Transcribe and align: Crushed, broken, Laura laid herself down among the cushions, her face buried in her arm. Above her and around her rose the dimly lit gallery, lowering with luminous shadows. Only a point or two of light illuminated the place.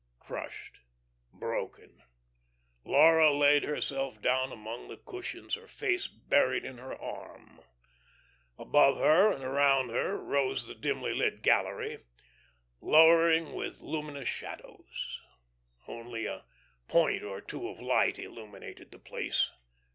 Crushed, 0.17 0.79
broken, 1.31 2.01
Laura 2.83 3.31
laid 3.31 3.61
herself 3.63 4.19
down 4.19 4.51
among 4.51 4.87
the 4.87 4.97
cushions, 4.97 5.53
her 5.53 5.67
face 5.67 6.07
buried 6.07 6.65
in 6.65 6.79
her 6.79 6.99
arm. 6.99 7.61
Above 8.57 8.97
her 8.97 9.31
and 9.31 9.43
around 9.43 9.89
her 9.91 10.17
rose 10.17 10.65
the 10.65 10.73
dimly 10.73 11.13
lit 11.13 11.43
gallery, 11.43 11.99
lowering 12.81 13.53
with 13.53 13.79
luminous 13.79 14.27
shadows. 14.27 15.19
Only 15.87 16.25
a 16.25 16.45
point 16.87 17.21
or 17.21 17.39
two 17.39 17.69
of 17.69 17.79
light 17.79 18.17
illuminated 18.17 18.89
the 18.89 18.97
place. 18.97 19.51